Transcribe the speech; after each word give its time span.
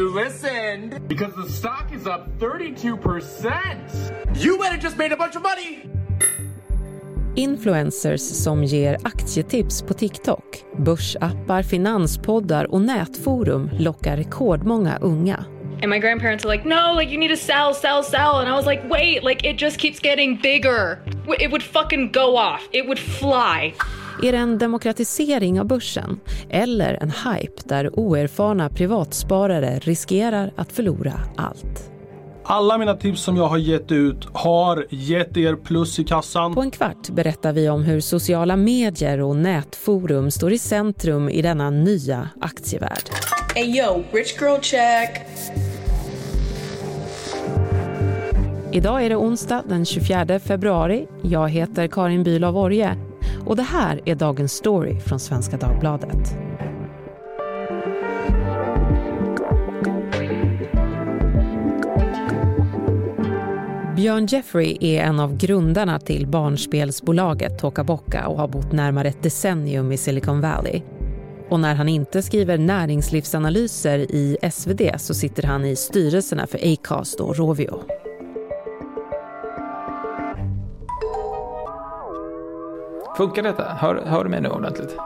you 0.00 0.24
listened. 0.24 1.08
Because 1.08 1.34
the 1.34 1.48
stock 1.52 1.92
is 1.92 2.06
up 2.06 2.26
32%. 2.38 4.36
You 4.36 4.58
better 4.58 4.78
just 4.78 4.96
made 4.96 5.12
a 5.12 5.16
bunch 5.16 5.36
of 5.36 5.42
money. 5.42 5.86
Influencers 7.36 8.42
som 8.42 8.64
ger 8.64 8.98
aktietips 9.04 9.82
på 9.82 9.94
TikTok, 9.94 10.64
börsappar, 10.76 11.62
finanspoddar 11.62 12.70
och 12.70 12.80
nätforum 12.80 13.70
lockar 13.78 14.16
rekordmånga 14.16 14.98
unga. 15.00 15.44
And 15.82 15.90
my 15.90 15.98
grandparents 15.98 16.44
are 16.44 16.48
like, 16.48 16.68
no, 16.68 16.92
like 16.94 17.10
you 17.10 17.18
need 17.18 17.30
to 17.30 17.36
sell, 17.36 17.74
sell, 17.74 18.02
sell. 18.02 18.40
And 18.40 18.48
I 18.48 18.52
was 18.52 18.66
like, 18.66 18.82
wait, 18.90 19.22
like 19.24 19.44
it 19.44 19.56
just 19.58 19.78
keeps 19.78 19.98
getting 20.00 20.38
bigger. 20.42 20.98
It 21.38 21.50
would 21.50 21.62
fucking 21.62 22.12
go 22.12 22.36
off. 22.36 22.68
It 22.72 22.86
would 22.86 22.98
fly. 22.98 23.72
Är 24.22 24.32
det 24.32 24.38
en 24.38 24.58
demokratisering 24.58 25.60
av 25.60 25.66
börsen 25.66 26.20
eller 26.50 26.94
en 27.02 27.10
hype 27.10 27.62
där 27.64 27.98
oerfarna 27.98 28.68
privatsparare 28.68 29.78
riskerar 29.78 30.52
att 30.56 30.72
förlora 30.72 31.12
allt? 31.36 31.90
Alla 32.44 32.78
mina 32.78 32.94
tips 32.94 33.22
som 33.22 33.36
jag 33.36 33.48
har 33.48 33.58
gett 33.58 33.92
ut 33.92 34.28
har 34.32 34.86
gett 34.90 35.36
er 35.36 35.56
plus 35.56 35.98
i 35.98 36.04
kassan. 36.04 36.54
På 36.54 36.60
en 36.60 36.70
kvart 36.70 37.08
berättar 37.10 37.52
vi 37.52 37.68
om 37.68 37.82
hur 37.82 38.00
sociala 38.00 38.56
medier 38.56 39.20
och 39.20 39.36
nätforum 39.36 40.30
står 40.30 40.52
i 40.52 40.58
centrum 40.58 41.28
i 41.28 41.42
denna 41.42 41.70
nya 41.70 42.28
aktievärld. 42.40 43.10
Hey 43.54 43.78
yo, 43.78 44.02
rich 44.12 44.40
girl 44.40 44.60
check. 44.60 45.26
Idag 48.72 49.04
är 49.04 49.08
det 49.08 49.16
onsdag 49.16 49.62
den 49.68 49.84
24 49.84 50.38
februari. 50.38 51.06
Jag 51.22 51.48
heter 51.48 51.86
Karin 51.86 52.24
Bülow 52.24 52.56
Orje 52.56 52.96
och 53.50 53.56
det 53.56 53.62
här 53.62 54.00
är 54.04 54.14
dagens 54.14 54.52
story 54.52 55.00
från 55.00 55.20
Svenska 55.20 55.56
Dagbladet. 55.56 56.34
Björn 63.96 64.26
Jeffrey 64.26 64.78
är 64.80 65.02
en 65.02 65.20
av 65.20 65.36
grundarna 65.36 65.98
till 65.98 66.26
barnspelsbolaget 66.26 67.58
Toka 67.58 67.84
Boca 67.84 68.26
och 68.26 68.38
har 68.38 68.48
bott 68.48 68.72
närmare 68.72 69.08
ett 69.08 69.22
decennium 69.22 69.92
i 69.92 69.96
Silicon 69.96 70.40
Valley. 70.40 70.82
Och 71.48 71.60
när 71.60 71.74
han 71.74 71.88
inte 71.88 72.22
skriver 72.22 72.58
näringslivsanalyser 72.58 73.98
i 73.98 74.36
SvD 74.52 74.82
så 74.98 75.14
sitter 75.14 75.42
han 75.42 75.64
i 75.64 75.76
styrelserna 75.76 76.46
för 76.46 76.72
Acast 76.72 77.20
och 77.20 77.36
Rovio. 77.36 77.99
Funkar 83.20 83.42
detta? 83.42 83.74
Hör, 83.74 83.94
hör 83.94 84.24
du 84.24 84.30
mig 84.30 84.40
nu 84.40 84.48
ordentligt? 84.48 84.96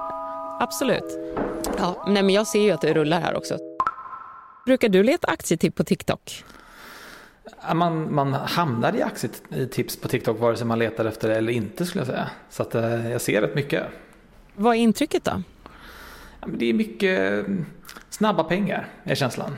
Absolut. 0.60 1.18
Ja, 1.78 2.04
nej, 2.06 2.22
men 2.22 2.34
jag 2.34 2.46
ser 2.46 2.62
ju 2.62 2.70
att 2.70 2.80
det 2.80 2.94
rullar 2.94 3.20
här 3.20 3.36
också. 3.36 3.58
Brukar 4.66 4.88
du 4.88 5.02
leta 5.02 5.28
aktietipp 5.28 5.74
på 5.74 5.84
TikTok? 5.84 6.44
Man, 7.74 8.14
man 8.14 8.32
hamnar 8.32 8.96
i 8.96 9.02
aktietips 9.02 9.96
på 10.00 10.08
TikTok 10.08 10.40
vare 10.40 10.56
sig 10.56 10.66
man 10.66 10.78
letar 10.78 11.04
efter 11.04 11.28
det 11.28 11.36
eller 11.36 11.52
inte 11.52 11.86
skulle 11.86 12.00
jag 12.00 12.06
säga. 12.06 12.30
Så 12.50 12.62
att, 12.62 12.74
eh, 12.74 13.10
jag 13.10 13.20
ser 13.20 13.40
rätt 13.40 13.54
mycket. 13.54 13.82
Vad 14.54 14.76
är 14.76 14.80
intrycket 14.80 15.24
då? 15.24 15.42
Det 16.46 16.66
är 16.66 16.74
mycket 16.74 17.18
mm, 17.20 17.66
snabba 18.10 18.44
pengar 18.44 18.88
är 19.04 19.14
känslan. 19.14 19.56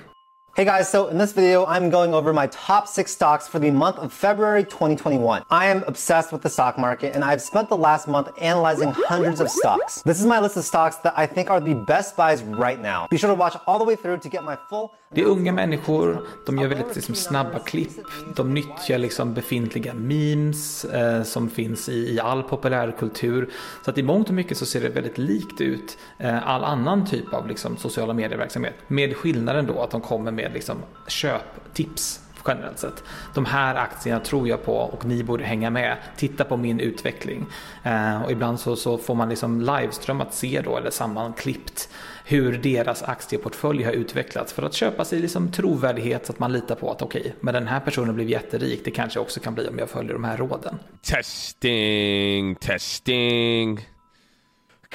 Hey 0.57 0.65
guys, 0.65 0.89
so 0.89 1.09
in 1.09 1.19
this 1.19 1.33
video, 1.33 1.67
I'm 1.67 1.91
going 1.91 2.15
over 2.15 2.33
my 2.33 2.47
top 2.47 2.89
six 2.89 3.13
stocks 3.13 3.47
for 3.47 3.59
the 3.59 3.71
month 3.71 3.99
of 3.99 4.11
February 4.11 4.65
2021. 4.65 5.43
I 5.51 5.67
am 5.67 5.85
obsessed 5.87 6.33
with 6.33 6.41
the 6.41 6.49
stock 6.49 6.79
market 6.79 7.15
and 7.15 7.23
I've 7.23 7.43
spent 7.43 7.69
the 7.69 7.77
last 7.77 8.09
month 8.09 8.31
analyzing 8.41 8.95
hundreds 9.07 9.43
of 9.43 9.51
stocks. 9.51 10.01
This 10.01 10.19
is 10.19 10.25
my 10.25 10.41
list 10.41 10.57
of 10.57 10.65
stocks 10.65 10.97
that 11.05 11.13
I 11.15 11.27
think 11.27 11.51
are 11.51 11.61
the 11.61 11.75
best 11.75 12.17
buys 12.17 12.43
right 12.43 12.81
now. 12.81 13.07
Be 13.11 13.19
sure 13.19 13.29
to 13.29 13.35
watch 13.35 13.55
all 13.67 13.79
the 13.79 13.85
way 13.85 13.97
through 13.97 14.17
to 14.21 14.31
get 14.31 14.45
my 14.45 14.57
full... 14.71 14.95
Det 15.15 15.21
är 15.21 15.25
unga 15.25 15.53
människor, 15.53 16.27
de 16.47 16.59
gör 16.59 16.69
väldigt 16.69 16.95
liksom, 16.97 17.15
snabba 17.15 17.59
klipp, 17.59 17.91
de 18.37 18.55
nyttjar 18.55 18.99
liksom 18.99 19.35
befintliga 19.35 19.95
memes 19.95 20.85
eh, 20.85 21.23
som 21.23 21.51
finns 21.51 21.89
i, 21.89 22.15
i 22.15 22.21
all 22.21 22.43
populärkultur. 22.43 23.51
Så 23.85 23.91
att 23.91 23.99
i 23.99 24.03
mångt 24.03 24.29
och 24.29 24.35
mycket 24.35 24.59
så 24.59 24.67
ser 24.67 24.81
det 24.81 24.89
väldigt 24.89 25.19
likt 25.19 25.61
ut 25.61 25.99
eh, 26.19 26.49
all 26.49 26.65
annan 26.65 27.07
typ 27.07 27.35
av 27.35 27.49
liksom, 27.49 27.77
sociala 27.77 28.13
medieverksamhet. 28.13 28.75
Med 28.89 29.17
skillnaden 29.17 29.67
då 29.67 29.83
att 29.83 29.91
de 29.91 30.01
kommer 30.01 30.31
med 30.31 30.46
liksom, 30.53 30.83
köptips 31.07 32.21
generellt 32.47 32.79
sett. 32.79 33.05
De 33.35 33.45
här 33.45 33.75
aktierna 33.75 34.21
tror 34.21 34.49
jag 34.49 34.65
på 34.65 34.77
och 34.77 35.05
ni 35.05 35.25
borde 35.25 35.45
hänga 35.45 35.71
med. 35.71 35.97
Titta 36.17 36.45
på 36.45 36.57
min 36.57 36.81
utveckling. 36.81 37.47
Eh, 37.83 38.23
och 38.23 38.31
ibland 38.31 38.61
så, 38.61 38.77
så 38.77 38.99
får 38.99 39.15
man 39.15 39.29
liksom 39.29 39.61
liveström 39.61 40.23
se 40.31 40.61
då 40.65 40.77
eller 40.77 40.91
sammanklippt 40.91 41.89
hur 42.25 42.59
deras 42.59 43.03
aktieportfölj 43.03 43.83
har 43.83 43.93
utvecklats 43.93 44.53
för 44.53 44.63
att 44.63 44.75
köpa 44.75 45.05
sig 45.05 45.19
liksom 45.21 45.53
trovärdighet 45.53 46.27
så 46.27 46.33
att 46.33 46.39
man 46.39 46.53
litar 46.53 46.75
på 46.75 46.91
att 46.91 47.03
okej, 47.03 47.21
okay, 47.21 47.33
men 47.41 47.55
den 47.55 47.67
här 47.67 47.81
personen 47.81 48.15
blev 48.15 48.29
jätterik. 48.29 48.85
Det 48.85 48.91
kanske 48.91 49.21
också 49.21 49.41
kan 49.41 49.55
bli 49.55 49.69
om 49.69 49.79
jag 49.79 49.91
följer 49.91 50.13
de 50.13 50.25
här 50.25 50.37
råden. 50.37 50.79
Testing, 51.03 52.55
testing. 52.55 53.96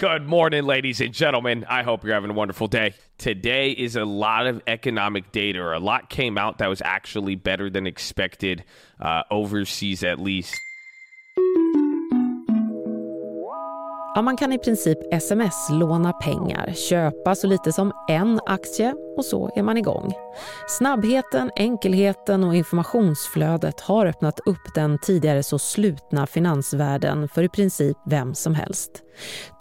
Good 0.01 0.25
morning, 0.25 0.63
ladies 0.63 0.99
and 0.99 1.13
gentlemen. 1.13 1.63
I 1.69 1.83
hope 1.83 2.03
you're 2.03 2.15
having 2.15 2.31
a 2.31 2.33
wonderful 2.33 2.65
day. 2.65 2.95
Today 3.19 3.69
is 3.69 3.95
a 3.95 4.03
lot 4.03 4.47
of 4.47 4.59
economic 4.65 5.31
data, 5.31 5.59
or 5.59 5.73
a 5.73 5.79
lot 5.79 6.09
came 6.09 6.39
out 6.39 6.57
that 6.57 6.65
was 6.65 6.81
actually 6.83 7.35
better 7.35 7.69
than 7.69 7.85
expected, 7.85 8.63
uh, 8.99 9.21
overseas 9.29 10.03
at 10.03 10.19
least. 10.19 10.59
Ja, 14.15 14.21
man 14.21 14.37
kan 14.37 14.53
i 14.53 14.57
princip 14.57 14.97
sms-låna 15.13 16.13
pengar, 16.13 16.73
köpa 16.73 17.35
så 17.35 17.47
lite 17.47 17.71
som 17.71 17.91
en 18.09 18.39
aktie 18.45 18.95
och 19.17 19.25
så 19.25 19.51
är 19.55 19.63
man 19.63 19.77
igång. 19.77 20.13
Snabbheten, 20.67 21.51
enkelheten 21.55 22.43
och 22.43 22.55
informationsflödet 22.55 23.81
har 23.81 24.05
öppnat 24.05 24.39
upp 24.39 24.75
den 24.75 24.97
tidigare 24.99 25.43
så 25.43 25.59
slutna 25.59 26.27
finansvärlden 26.27 27.27
för 27.27 27.43
i 27.43 27.49
princip 27.49 27.97
vem 28.05 28.35
som 28.35 28.55
helst. 28.55 28.91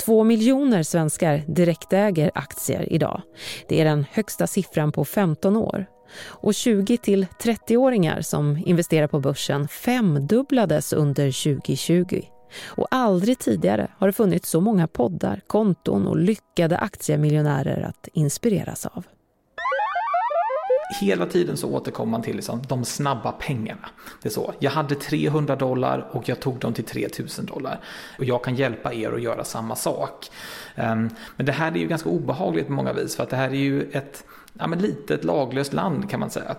Två 0.04 0.24
miljoner 0.24 0.82
svenskar 0.82 1.42
direktäger 1.46 2.30
aktier 2.34 2.92
idag. 2.92 3.22
Det 3.68 3.80
är 3.80 3.84
den 3.84 4.06
högsta 4.12 4.46
siffran 4.46 4.92
på 4.92 5.04
15 5.04 5.56
år. 5.56 5.86
Och 6.26 6.54
20 6.54 6.96
till 6.96 7.26
30-åringar 7.42 8.20
som 8.20 8.62
investerar 8.66 9.06
på 9.06 9.20
börsen 9.20 9.68
femdubblades 9.68 10.92
under 10.92 11.54
2020. 11.54 12.22
Och 12.66 12.86
aldrig 12.90 13.38
tidigare 13.38 13.90
har 13.98 14.06
det 14.06 14.12
funnits 14.12 14.50
så 14.50 14.60
många 14.60 14.86
poddar, 14.86 15.40
konton 15.46 16.06
och 16.06 16.16
lyckade 16.16 16.78
aktiemiljonärer 16.78 17.82
att 17.82 18.08
inspireras 18.12 18.86
av. 18.86 19.04
Hela 21.00 21.26
tiden 21.26 21.56
så 21.56 21.74
återkommer 21.74 22.10
man 22.10 22.22
till 22.22 22.36
liksom 22.36 22.62
de 22.68 22.84
snabba 22.84 23.32
pengarna. 23.32 23.88
Det 24.22 24.28
är 24.28 24.32
så, 24.32 24.54
jag 24.58 24.70
hade 24.70 24.94
300 24.94 25.56
dollar 25.56 26.08
och 26.12 26.28
jag 26.28 26.40
tog 26.40 26.58
dem 26.58 26.72
till 26.72 26.84
3000 26.84 27.46
dollar. 27.46 27.80
Och 28.18 28.24
jag 28.24 28.44
kan 28.44 28.54
hjälpa 28.54 28.94
er 28.94 29.12
att 29.12 29.22
göra 29.22 29.44
samma 29.44 29.76
sak. 29.76 30.30
Ehm, 30.74 31.10
men 31.36 31.46
det 31.46 31.52
här 31.52 31.72
är 31.72 31.76
ju 31.76 31.86
ganska 31.86 32.08
obehagligt 32.08 32.66
på 32.66 32.72
många 32.72 32.92
vis 32.92 33.16
för 33.16 33.22
att 33.22 33.30
det 33.30 33.36
här 33.36 33.48
är 33.48 33.54
ju 33.54 33.90
ett 33.90 34.24
ja, 34.52 34.66
men 34.66 34.78
litet 34.78 35.24
laglöst 35.24 35.72
land 35.72 36.10
kan 36.10 36.20
man 36.20 36.30
säga. 36.30 36.56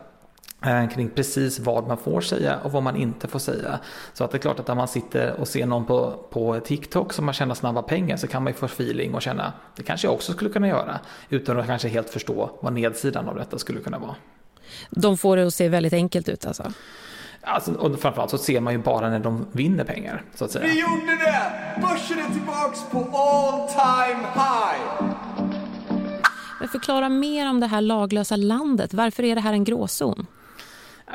Eh, 0.65 0.89
kring 0.89 1.09
precis 1.09 1.59
vad 1.59 1.87
man 1.87 1.97
får 1.97 2.21
säga 2.21 2.59
och 2.63 2.71
vad 2.71 2.83
man 2.83 2.95
inte 2.95 3.27
får 3.27 3.39
säga. 3.39 3.79
Så 4.13 4.23
att 4.23 4.31
det 4.31 4.37
är 4.37 4.39
klart 4.39 4.59
att 4.59 4.67
när 4.67 4.75
man 4.75 4.87
sitter 4.87 5.39
och 5.39 5.47
ser 5.47 5.65
någon 5.65 5.85
på, 5.85 6.25
på 6.29 6.59
TikTok 6.59 7.13
som 7.13 7.25
man 7.25 7.33
tjänar 7.33 7.55
snabba 7.55 7.81
pengar 7.81 8.17
så 8.17 8.27
kan 8.27 8.43
man 8.43 8.53
ju 8.53 8.57
få 8.57 8.65
feeling 8.65 9.13
och 9.13 9.21
känna 9.21 9.53
det 9.75 9.83
kanske 9.83 10.07
jag 10.07 10.13
också 10.13 10.33
skulle 10.33 10.49
kunna 10.49 10.67
göra 10.67 10.99
utan 11.29 11.59
att 11.59 11.67
kanske 11.67 11.87
helt 11.87 12.09
förstå 12.09 12.49
vad 12.59 12.73
nedsidan 12.73 13.29
av 13.29 13.35
detta 13.35 13.57
skulle 13.57 13.79
kunna 13.79 13.99
vara. 13.99 14.15
De 14.89 15.17
får 15.17 15.37
det 15.37 15.47
att 15.47 15.53
se 15.53 15.69
väldigt 15.69 15.93
enkelt 15.93 16.29
ut 16.29 16.45
alltså? 16.45 16.71
Alltså, 17.41 17.73
och 17.73 17.99
framförallt 17.99 18.31
så 18.31 18.37
ser 18.37 18.61
man 18.61 18.73
ju 18.73 18.79
bara 18.79 19.09
när 19.09 19.19
de 19.19 19.45
vinner 19.51 19.83
pengar 19.83 20.23
så 20.35 20.45
att 20.45 20.51
säga. 20.51 20.65
Vi 20.65 20.79
gjorde 20.79 21.15
det! 21.25 21.81
Börsen 21.81 22.19
är 22.19 22.33
tillbaks 22.33 22.79
på 22.91 23.17
all 23.17 23.67
time 23.67 24.27
high! 24.33 25.11
Men 26.59 26.69
förklara 26.69 27.09
mer 27.09 27.49
om 27.49 27.59
det 27.59 27.67
här 27.67 27.81
laglösa 27.81 28.35
landet. 28.35 28.93
Varför 28.93 29.23
är 29.23 29.35
det 29.35 29.41
här 29.41 29.53
en 29.53 29.63
gråzon? 29.63 30.27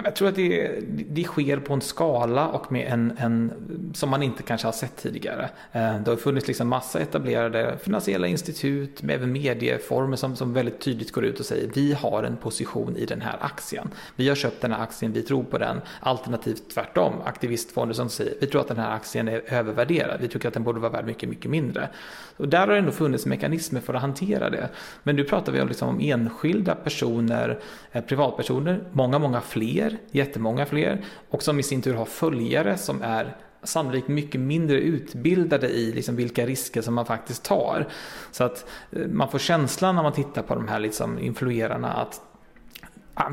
Jag 0.05 0.17
tror 0.17 0.29
att 0.29 0.35
det, 0.35 0.81
det 0.89 1.25
sker 1.25 1.57
på 1.57 1.75
en 1.75 1.81
skala 1.81 2.49
och 2.49 2.73
med 2.73 2.93
en, 2.93 3.13
en 3.19 3.53
som 3.95 4.11
man 4.11 4.23
inte 4.23 4.43
kanske 4.43 4.67
har 4.67 4.73
sett 4.73 4.97
tidigare. 4.97 5.49
Eh, 5.73 6.01
det 6.01 6.11
har 6.11 6.17
funnits 6.17 6.47
liksom 6.47 6.69
massa 6.69 7.01
etablerade 7.01 7.79
finansiella 7.83 8.27
institut 8.27 9.03
med 9.03 9.15
även 9.15 9.33
medieformer 9.33 10.17
som, 10.17 10.37
som 10.37 10.53
väldigt 10.53 10.81
tydligt 10.81 11.13
går 11.13 11.25
ut 11.25 11.41
och 11.41 11.47
säger 11.47 11.71
vi 11.75 11.93
har 11.93 12.23
en 12.23 12.37
position 12.37 12.97
i 12.97 13.07
den 13.07 13.21
här 13.21 13.37
aktien. 13.41 13.91
Vi 14.17 14.29
har 14.29 14.37
köpt 14.37 14.61
den 14.61 14.73
här 14.73 14.83
aktien, 14.83 15.13
vi 15.13 15.23
tror 15.23 15.45
på 15.45 15.59
den. 15.59 15.81
Alternativt 16.01 16.71
tvärtom, 16.75 17.15
aktivistfonder 17.25 17.95
som 17.95 18.09
säger 18.09 18.35
vi 18.41 18.47
tror 18.47 18.61
att 18.61 18.69
den 18.69 18.79
här 18.79 18.95
aktien 18.95 19.29
är 19.29 19.43
övervärderad. 19.47 20.21
Vi 20.21 20.29
tycker 20.29 20.49
att 20.49 20.55
den 20.55 20.65
borde 20.65 20.81
vara 20.81 20.93
värd 20.93 21.07
mycket, 21.07 21.29
mycket 21.29 21.51
mindre. 21.51 21.89
Och 22.37 22.49
där 22.49 22.59
har 22.59 22.67
det 22.67 22.79
ändå 22.79 22.93
funnits 22.93 23.27
mekanismer 23.27 23.81
för 23.81 23.95
att 23.95 24.01
hantera 24.01 24.51
det. 24.51 24.69
Men 25.03 25.17
nu 25.17 25.25
pratar 25.25 25.53
vi 25.53 25.61
om, 25.61 25.69
liksom 25.69 25.89
om 25.89 26.01
enskilda 26.01 26.75
personer, 26.75 27.59
eh, 27.93 28.05
privatpersoner, 28.05 28.81
många, 28.93 29.19
många 29.19 29.41
fler, 29.41 29.86
jättemånga 30.11 30.67
fler 30.67 31.05
och 31.31 31.43
som 31.43 31.59
i 31.59 31.63
sin 31.63 31.83
tur 31.83 31.95
har 31.95 32.05
följare 32.05 32.77
som 32.77 33.03
är 33.03 33.37
sannolikt 33.63 34.09
mycket 34.09 34.41
mindre 34.41 34.81
utbildade 34.81 35.69
i 35.69 35.93
liksom 35.93 36.17
vilka 36.17 36.47
risker 36.47 36.83
som 36.83 36.95
man 36.95 37.07
faktiskt 37.07 37.45
tar. 37.45 37.89
Så 38.31 38.45
att 38.45 38.67
eh, 38.93 39.07
man 39.07 39.29
får 39.29 39.39
känslan 39.39 39.95
när 39.95 40.03
man 40.03 40.13
tittar 40.13 40.43
på 40.43 40.55
de 40.55 40.69
här 40.69 40.79
liksom 40.79 41.19
influerarna 41.19 41.93
att 41.93 42.21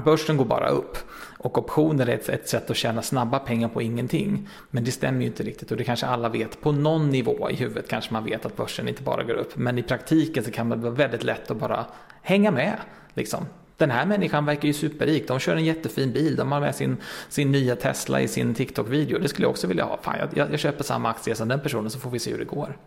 börsen 0.06 0.38
går 0.38 0.46
bara 0.46 0.70
upp. 0.70 0.98
Och 1.38 1.58
optioner 1.58 2.08
är 2.08 2.14
ett, 2.14 2.30
ett, 2.30 2.50
sätt 2.50 2.70
att 2.70 2.78
tjäna 2.78 3.02
snabba 3.02 3.40
pengar 3.40 3.70
på 3.70 3.82
ingenting. 3.82 4.50
Men 4.70 4.84
det 4.84 4.92
stämmer 4.92 5.22
ju 5.22 5.28
inte 5.28 5.44
riktigt 5.44 5.72
och 5.72 5.78
det 5.78 5.84
kanske 5.84 6.06
alla 6.06 6.30
vet. 6.30 6.62
På 6.62 6.72
någon 6.72 7.10
nivå 7.10 7.50
i 7.50 7.56
huvudet 7.56 7.88
kanske 7.88 8.14
man 8.14 8.24
vet 8.24 8.46
att 8.46 8.58
börsen 8.58 8.88
inte 8.88 9.04
bara 9.04 9.24
går 9.24 9.34
upp. 9.34 9.56
Men 9.56 9.78
i 9.78 9.84
praktiken 9.84 10.44
så 10.44 10.52
kan 10.52 10.70
det 10.70 10.76
vara 10.76 10.94
väldigt 10.94 11.24
lätt 11.24 11.52
att 11.52 11.58
bara 11.58 11.86
hänga 12.22 12.52
med. 12.52 12.78
Liksom. 13.14 13.46
Den 13.78 13.92
här 13.92 14.06
människan 14.06 14.46
verkar 14.46 14.68
ju 14.68 14.74
superrik. 14.74 15.28
De 15.28 15.40
kör 15.40 15.56
en 15.56 15.66
jättefin 15.66 16.12
bil. 16.12 16.36
De 16.36 16.52
har 16.52 16.60
med 16.60 16.75
sin, 16.75 16.98
sin 17.30 17.52
nya 17.52 17.75
Tesla 17.75 18.22
i 18.22 18.28
sin 18.28 18.56
TikTok-video. 18.56 19.20
Det 19.20 19.28
skulle 19.28 19.46
jag 19.46 19.52
också 19.52 19.68
vilja 19.68 19.84
ha. 19.84 20.00
Fan, 20.02 20.16
jag, 20.36 20.52
jag 20.52 20.60
köper 20.60 20.84
samma 20.84 21.10
aktie 21.10 21.36
som 21.36 21.48
den 21.48 21.60
personen 21.60 21.90
så 21.90 22.00
får 22.00 22.10
vi 22.10 22.20
se 22.20 22.31
hur 22.31 22.40
det 22.40 22.46
går. 22.46 22.78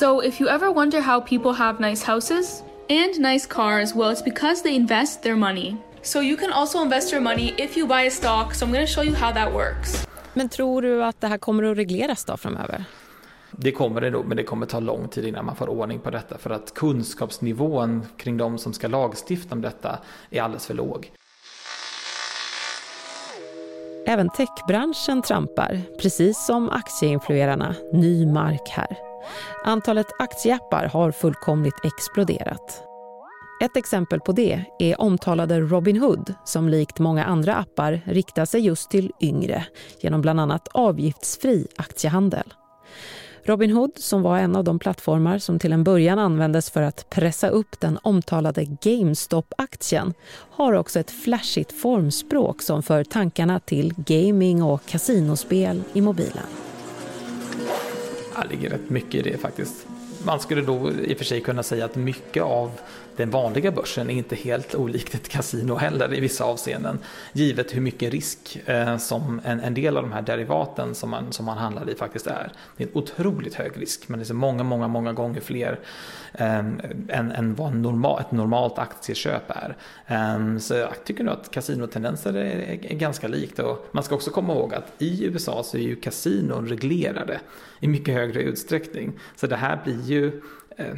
So 0.00 0.22
if 0.24 0.40
you 0.40 0.50
ever 0.50 0.74
wonder 0.74 1.00
how 1.00 1.20
people 1.20 1.52
have 1.52 1.88
nice 1.88 2.12
houses 2.12 2.62
and 2.90 3.32
nice 3.32 3.46
cars, 3.48 3.94
well 3.94 4.12
it's 4.12 4.24
because 4.24 4.62
they 4.62 4.74
invest 4.74 5.22
their 5.22 5.36
money. 5.36 5.76
So 6.02 6.22
you 6.22 6.36
can 6.36 6.52
also 6.52 6.82
invest 6.82 7.12
your 7.12 7.22
money 7.22 7.54
if 7.58 7.76
you 7.76 7.86
buy 7.86 8.06
a 8.06 8.10
stock. 8.10 8.54
So 8.54 8.66
I'm 8.66 8.72
going 8.72 8.86
to 8.86 8.92
show 8.92 9.04
you 9.04 9.14
how 9.14 9.32
that 9.32 9.52
works. 9.52 10.06
Men 10.34 10.48
tror 10.48 10.82
du 10.82 11.04
att 11.04 11.20
det 11.20 11.26
här 11.26 11.38
kommer 11.38 11.64
att 11.64 11.76
regleras 11.76 12.24
då 12.24 12.36
framöver? 12.36 12.84
Det 13.60 13.72
kommer 13.72 14.00
det 14.00 14.10
nog, 14.10 14.26
men 14.26 14.36
det 14.36 14.42
kommer 14.42 14.66
ta 14.66 14.80
lång 14.80 15.08
tid 15.08 15.24
innan 15.24 15.44
man 15.44 15.56
får 15.56 15.68
ordning 15.68 16.00
på 16.00 16.10
detta 16.10 16.38
för 16.38 16.50
att 16.50 16.74
kunskapsnivån 16.74 18.06
kring 18.16 18.36
de 18.36 18.58
som 18.58 18.72
ska 18.72 18.88
lagstifta 18.88 19.54
om 19.54 19.60
detta 19.60 19.98
är 20.30 20.42
alldeles 20.42 20.66
för 20.66 20.74
låg. 20.74 21.12
Även 24.06 24.30
techbranschen 24.30 25.22
trampar, 25.22 25.80
precis 26.00 26.46
som 26.46 26.70
aktieinfluerarna, 26.70 27.74
ny 27.92 28.26
mark 28.26 28.68
här. 28.68 28.98
Antalet 29.64 30.06
aktieappar 30.18 30.86
har 30.86 31.10
fullkomligt 31.10 31.84
exploderat. 31.84 32.82
Ett 33.62 33.76
exempel 33.76 34.20
på 34.20 34.32
det 34.32 34.64
är 34.78 35.00
omtalade 35.00 35.60
Robinhood 35.60 36.34
som 36.44 36.68
likt 36.68 36.98
många 36.98 37.24
andra 37.24 37.54
appar 37.54 38.00
riktar 38.06 38.44
sig 38.44 38.60
just 38.60 38.90
till 38.90 39.12
yngre 39.20 39.66
genom 40.00 40.20
bland 40.20 40.40
annat 40.40 40.68
avgiftsfri 40.68 41.66
aktiehandel. 41.76 42.54
Robinhood, 43.44 43.90
som 43.96 44.22
var 44.22 44.38
en 44.38 44.56
av 44.56 44.64
de 44.64 44.78
plattformar 44.78 45.38
som 45.38 45.58
till 45.58 45.72
en 45.72 45.84
början 45.84 46.18
användes 46.18 46.70
för 46.70 46.82
att 46.82 47.10
pressa 47.10 47.48
upp 47.48 47.80
den 47.80 47.98
omtalade 48.02 48.64
GameStop-aktien, 48.64 50.14
har 50.50 50.72
också 50.72 51.00
ett 51.00 51.10
flashigt 51.10 51.72
formspråk 51.72 52.62
som 52.62 52.82
för 52.82 53.04
tankarna 53.04 53.60
till 53.60 53.94
gaming 53.96 54.62
och 54.62 54.86
kasinospel 54.86 55.82
i 55.92 56.00
mobilen. 56.00 56.46
Det 58.42 58.56
ligger 58.56 58.70
rätt 58.70 58.90
mycket 58.90 59.14
i 59.14 59.30
det 59.30 59.38
faktiskt. 59.38 59.86
Man 60.24 60.40
skulle 60.40 60.62
då 60.62 60.90
i 60.92 61.14
och 61.14 61.18
för 61.18 61.24
sig 61.24 61.40
kunna 61.40 61.62
säga 61.62 61.84
att 61.84 61.96
mycket 61.96 62.42
av 62.42 62.70
den 63.18 63.30
vanliga 63.30 63.72
börsen 63.72 64.10
är 64.10 64.14
inte 64.14 64.36
helt 64.36 64.74
olikt 64.74 65.14
ett 65.14 65.28
kasino 65.28 65.74
heller 65.74 66.14
i 66.14 66.20
vissa 66.20 66.44
avseenden. 66.44 66.98
Givet 67.32 67.74
hur 67.74 67.80
mycket 67.80 68.12
risk 68.12 68.58
eh, 68.66 68.96
som 68.96 69.40
en, 69.44 69.60
en, 69.60 69.74
del 69.74 69.96
av 69.96 70.02
de 70.02 70.12
här 70.12 70.22
derivaten 70.22 70.94
som 70.94 71.10
man, 71.10 71.32
som 71.32 71.46
man 71.46 71.58
handlar 71.58 71.90
i 71.90 71.94
faktiskt 71.94 72.26
är. 72.26 72.52
Det 72.76 72.84
är 72.84 72.88
en 72.88 72.96
otroligt 72.96 73.54
hög 73.54 73.82
risk, 73.82 74.08
men 74.08 74.18
det 74.18 74.30
är 74.30 74.34
många, 74.34 74.62
många, 74.62 74.88
många 74.88 75.12
gånger 75.12 75.40
fler 75.40 75.78
eh, 76.32 76.58
än, 76.58 77.32
än 77.32 77.54
vad 77.54 77.74
normal, 77.74 78.20
ett 78.20 78.32
normalt 78.32 78.78
aktieköp 78.78 79.50
är. 79.50 79.76
Ehm, 80.06 80.60
så 80.60 80.74
jag 80.74 81.04
tycker 81.04 81.24
nog 81.24 81.34
att 81.34 81.50
kasinotendenser 81.50 82.34
är, 82.34 82.44
är, 82.44 82.92
är 82.92 82.96
ganska 82.96 83.28
likt. 83.28 83.58
Och 83.58 83.86
man 83.92 84.02
ska 84.02 84.14
också 84.14 84.30
komma 84.30 84.52
ihåg 84.52 84.74
att 84.74 84.92
i 84.98 85.24
USA 85.24 85.62
så 85.62 85.76
är 85.76 85.82
ju 85.82 85.96
kasinon 85.96 86.68
reglerade 86.68 87.40
i 87.80 87.88
mycket 87.88 88.14
högre 88.14 88.42
utsträckning. 88.42 89.12
Så 89.36 89.46
det 89.46 89.56
här 89.56 89.80
blir 89.84 90.02
ju 90.02 90.40
eh, 90.76 90.94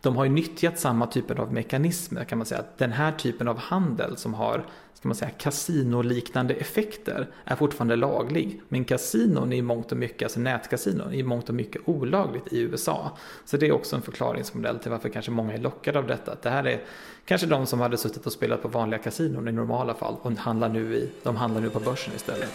de 0.00 0.16
har 0.16 0.24
ju 0.24 0.30
nyttjat 0.30 0.78
samma 0.78 1.06
typen 1.06 1.38
av 1.38 1.52
mekanismer 1.52 2.24
kan 2.24 2.38
man 2.38 2.46
säga. 2.46 2.60
Att 2.60 2.78
den 2.78 2.92
här 2.92 3.12
typen 3.12 3.48
av 3.48 3.58
handel 3.58 4.16
som 4.16 4.34
har 4.34 4.64
ska 5.00 5.08
man 5.08 5.16
säga, 5.16 5.30
kasinoliknande 5.30 6.54
effekter 6.54 7.28
är 7.44 7.56
fortfarande 7.56 7.96
laglig. 7.96 8.60
Men 8.68 8.84
kasinon 8.84 9.52
i 9.52 9.62
mångt 9.62 9.92
och 9.92 9.98
mycket, 9.98 10.22
alltså 10.22 10.40
nätkasinon, 10.40 11.08
är 11.08 11.14
i 11.14 11.22
mångt 11.22 11.48
och 11.48 11.54
mycket 11.54 11.82
olagligt 11.84 12.52
i 12.52 12.60
USA. 12.60 13.18
Så 13.44 13.56
det 13.56 13.66
är 13.66 13.72
också 13.72 13.96
en 13.96 14.02
förklaringsmodell 14.02 14.78
till 14.78 14.90
varför 14.90 15.08
kanske 15.08 15.30
många 15.30 15.52
är 15.52 15.58
lockade 15.58 15.98
av 15.98 16.06
detta. 16.06 16.32
Att 16.32 16.42
det 16.42 16.50
här 16.50 16.66
är 16.66 16.80
kanske 17.24 17.46
de 17.46 17.66
som 17.66 17.80
hade 17.80 17.96
suttit 17.96 18.26
och 18.26 18.32
spelat 18.32 18.62
på 18.62 18.68
vanliga 18.68 18.98
kasinon 18.98 19.48
i 19.48 19.52
normala 19.52 19.94
fall 19.94 20.16
och 20.22 20.32
handlar 20.32 20.68
nu 20.68 20.94
i, 20.94 21.10
de 21.22 21.36
handlar 21.36 21.60
nu 21.60 21.70
på 21.70 21.80
börsen 21.80 22.14
istället. 22.16 22.50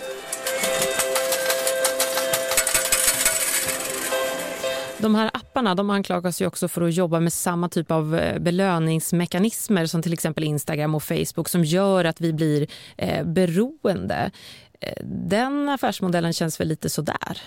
De 4.99 5.15
här 5.15 5.31
apparna 5.33 5.75
de 5.75 5.89
anklagas 5.89 6.41
ju 6.41 6.47
också 6.47 6.67
för 6.67 6.81
att 6.81 6.93
jobba 6.93 7.19
med 7.19 7.33
samma 7.33 7.69
typ 7.69 7.91
av 7.91 8.15
eh, 8.15 8.39
belöningsmekanismer 8.39 9.85
som 9.85 10.01
till 10.01 10.13
exempel 10.13 10.43
Instagram 10.43 10.95
och 10.95 11.03
Facebook 11.03 11.49
som 11.49 11.63
gör 11.63 12.05
att 12.05 12.21
vi 12.21 12.33
blir 12.33 12.67
eh, 12.97 13.25
beroende. 13.25 14.31
Eh, 14.79 15.03
den 15.03 15.69
affärsmodellen 15.69 16.33
känns 16.33 16.59
väl 16.59 16.67
lite 16.67 16.89
sådär? 16.89 17.41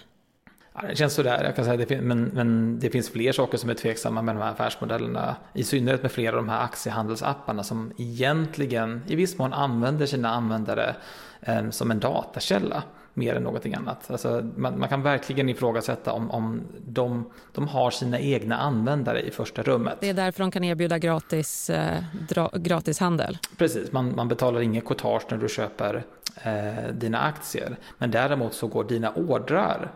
Ja, 0.75 0.89
det 0.89 0.97
känns 0.97 1.15
sådär, 1.15 1.45
jag 1.45 1.57
kan 1.57 1.65
säga 1.65 1.77
det, 1.77 2.01
men, 2.01 2.25
men 2.25 2.79
det 2.79 2.91
finns 2.91 3.11
fler 3.11 3.33
saker 3.33 3.59
som 3.59 3.71
är 3.71 3.75
tveksamma 3.75 4.23
med 4.23 4.37
de 4.37 4.43
här 4.43 4.53
affärsmodellerna. 4.53 5.37
I 5.55 5.65
synnerhet 5.65 6.03
med 6.03 6.13
flera 6.13 6.37
av 6.37 6.47
de 6.47 6.49
här 6.49 6.65
aktiehandelsapparna 6.65 7.63
som 7.65 7.93
egentligen 7.99 9.03
i 9.07 9.15
viss 9.15 9.39
mån 9.39 9.53
använder 9.53 10.07
sina 10.07 10.31
användare 10.31 10.97
eh, 11.41 11.71
som 11.71 11.91
en 11.91 12.01
datakälla 12.01 12.83
mer 13.19 13.35
än 13.35 13.43
någonting 13.43 13.75
annat. 13.75 14.11
Alltså, 14.11 14.51
man, 14.57 14.79
man 14.79 14.89
kan 14.89 15.03
verkligen 15.03 15.49
ifrågasätta 15.49 16.13
om, 16.13 16.31
om 16.31 16.61
de, 16.87 17.31
de 17.53 17.69
har 17.69 17.91
sina 17.91 18.21
egna 18.21 18.57
användare 18.57 19.23
i 19.23 19.31
första 19.31 19.63
rummet. 19.63 19.99
Det 20.01 20.09
är 20.09 20.15
därför 20.15 20.41
de 20.41 20.51
kan 20.51 20.65
erbjuda 20.65 20.99
gratis, 20.99 21.71
eh, 21.71 22.03
dra, 22.29 22.51
gratis 22.55 23.01
handel? 23.01 23.39
Precis, 23.57 23.93
man, 23.93 24.15
man 24.17 24.29
betalar 24.29 24.61
inget 24.61 24.85
courtage 24.85 25.23
när 25.31 25.39
du 25.39 25.49
köper 25.49 26.05
eh, 26.43 26.89
dina 26.93 27.19
aktier. 27.19 27.77
Men 27.99 28.11
däremot 28.11 28.55
så 28.55 28.67
går 28.67 28.85
dina 28.85 29.13
ordrar 29.13 29.91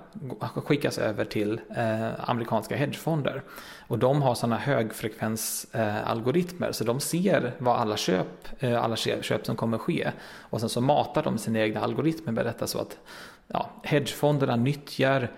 skickas 0.55 0.99
över 0.99 1.25
till 1.25 1.61
eh, 1.77 2.31
amerikanska 2.31 2.77
hedgefonder. 2.77 3.43
Och 3.89 3.99
de 3.99 4.23
har 4.23 4.35
sådana 4.35 4.57
högfrekvensalgoritmer 4.57 6.67
eh, 6.67 6.73
så 6.73 6.85
de 6.85 7.01
ser 7.01 7.55
vad 7.59 7.81
alla 7.81 7.97
köp, 7.97 8.49
eh, 8.59 8.85
alla 8.85 8.97
köp 8.97 9.47
som 9.47 9.57
kommer 9.57 9.79
ske. 9.79 10.11
Och 10.41 10.61
sen 10.61 10.69
så 10.69 10.81
matar 10.81 11.23
de 11.23 11.39
sina 11.39 11.59
egna 11.59 11.81
algoritmer 11.81 12.33
med 12.33 12.47
detta 12.47 12.67
så 12.67 12.79
att 12.79 12.99
ja, 13.49 13.71
hedgefonderna 13.83 14.57
nyttjar 14.57 15.31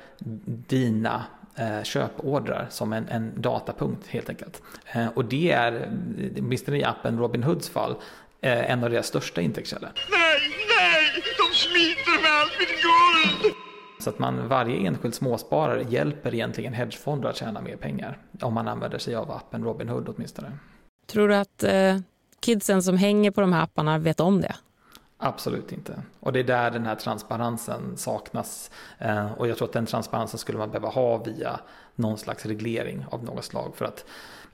dina 0.68 1.24
eh, 1.56 1.82
köpordrar 1.82 2.66
som 2.70 2.92
en, 2.92 3.08
en 3.08 3.32
datapunkt 3.36 4.06
helt 4.06 4.28
enkelt. 4.28 4.62
Eh, 4.92 5.06
och 5.14 5.24
det 5.24 5.52
är, 5.52 5.72
eh, 5.72 5.88
åtminstone 6.38 6.78
i 6.78 6.84
appen 6.84 7.18
Robinhoods 7.18 7.68
fall, 7.68 7.96
eh, 8.40 8.70
en 8.70 8.84
av 8.84 8.90
deras 8.90 9.06
största 9.06 9.40
intäktskällor. 9.40 9.90
Nej! 10.10 10.63
De 11.14 11.54
smiter 11.54 12.22
med 12.22 12.30
allt 12.40 12.52
mitt 12.58 12.82
guld! 12.82 13.54
Så 14.00 14.10
att 14.10 14.18
man, 14.18 14.48
varje 14.48 14.76
enskild 14.76 15.14
småsparare 15.14 15.82
hjälper 15.88 16.34
egentligen 16.34 16.72
hedgefonder 16.72 17.28
att 17.28 17.36
tjäna 17.36 17.60
mer 17.60 17.76
pengar. 17.76 18.18
Om 18.40 18.54
man 18.54 18.68
använder 18.68 18.98
sig 18.98 19.14
av 19.14 19.30
appen 19.30 19.64
Robinhood 19.64 20.08
åtminstone. 20.08 20.52
Tror 21.06 21.28
du 21.28 21.34
att 21.36 21.62
eh, 21.62 21.98
kidsen 22.40 22.82
som 22.82 22.96
hänger 22.96 23.30
på 23.30 23.40
de 23.40 23.52
här 23.52 23.62
apparna 23.62 23.98
vet 23.98 24.20
om 24.20 24.40
det? 24.40 24.54
Absolut 25.18 25.72
inte. 25.72 26.02
Och 26.20 26.32
det 26.32 26.38
är 26.38 26.44
där 26.44 26.70
den 26.70 26.86
här 26.86 26.94
transparensen 26.94 27.96
saknas. 27.96 28.70
Eh, 28.98 29.32
och 29.32 29.48
jag 29.48 29.56
tror 29.56 29.68
att 29.68 29.72
den 29.72 29.86
transparensen 29.86 30.38
skulle 30.38 30.58
man 30.58 30.70
behöva 30.70 30.88
ha 30.88 31.16
via 31.16 31.60
någon 31.94 32.18
slags 32.18 32.46
reglering 32.46 33.06
av 33.10 33.24
något 33.24 33.44
slag. 33.44 33.76
För 33.76 33.84
att 33.84 34.04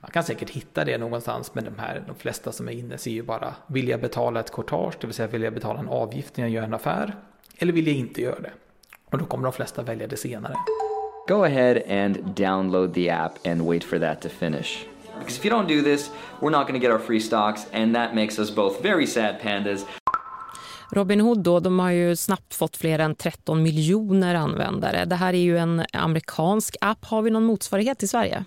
man 0.01 0.11
kan 0.11 0.23
säkert 0.23 0.49
hitta 0.49 0.85
det 0.85 0.97
någonstans, 0.97 1.55
men 1.55 1.63
de, 1.63 1.79
här, 1.79 2.03
de 2.07 2.15
flesta 2.15 2.51
som 2.51 2.67
är 2.67 2.71
inne 2.71 2.97
ser 2.97 3.11
ju 3.11 3.23
bara, 3.23 3.55
vill 3.67 3.87
jag 3.87 4.01
betala 4.01 4.39
ett 4.39 4.51
courtage, 4.51 4.93
det 5.01 5.07
vill 5.07 5.13
säga 5.13 5.27
vill 5.27 5.41
jag 5.41 5.53
betala 5.53 5.79
en 5.79 5.87
avgift 5.87 6.37
när 6.37 6.43
jag 6.43 6.51
gör 6.51 6.63
en 6.63 6.73
affär, 6.73 7.15
eller 7.57 7.73
vill 7.73 7.87
jag 7.87 7.95
inte 7.95 8.21
göra 8.21 8.39
det? 8.39 8.51
Och 9.05 9.17
då 9.17 9.25
kommer 9.25 9.43
de 9.43 9.53
flesta 9.53 9.81
välja 9.81 10.07
det 10.07 10.17
senare. 10.17 10.55
Go 11.27 11.43
ahead 11.43 11.81
and 11.89 12.35
download 12.35 12.93
the 12.93 13.09
app 13.09 13.47
and 13.47 13.61
wait 13.61 13.83
for 13.83 13.99
that 13.99 14.21
to 14.21 14.29
finish. 14.29 14.85
Because 15.19 15.39
if 15.39 15.45
you 15.45 15.53
don't 15.53 15.67
do 15.67 15.83
this, 15.83 16.11
we're 16.39 16.49
not 16.49 16.67
going 16.67 16.81
to 16.81 16.87
get 16.87 16.91
our 16.91 17.05
free 17.07 17.19
stocks 17.19 17.67
and 17.73 17.95
that 17.95 18.15
makes 18.15 18.39
us 18.39 18.55
both 18.55 18.81
very 18.83 19.07
sad 19.07 19.35
pandas. 19.41 19.85
Robinhood 20.91 21.43
då, 21.43 21.59
de 21.59 21.79
har 21.79 21.91
ju 21.91 22.15
snabbt 22.15 22.53
fått 22.53 22.77
fler 22.77 22.99
än 22.99 23.15
13 23.15 23.63
miljoner 23.63 24.35
användare. 24.35 25.05
Det 25.05 25.15
här 25.15 25.33
är 25.33 25.37
ju 25.37 25.57
en 25.57 25.85
amerikansk 25.93 26.75
app. 26.81 27.05
Har 27.05 27.21
vi 27.21 27.31
någon 27.31 27.43
motsvarighet 27.43 28.03
i 28.03 28.07
Sverige? 28.07 28.45